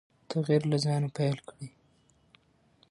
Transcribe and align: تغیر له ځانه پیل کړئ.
تغیر 0.29 0.61
له 0.71 0.77
ځانه 0.85 1.09
پیل 1.17 1.37
کړئ. 1.47 1.67